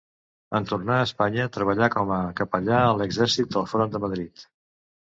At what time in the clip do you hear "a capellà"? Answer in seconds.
2.17-2.81